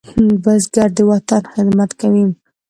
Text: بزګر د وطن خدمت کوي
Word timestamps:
بزګر 0.43 0.89
د 0.97 0.99
وطن 1.11 1.41
خدمت 1.53 1.91
کوي 2.01 2.25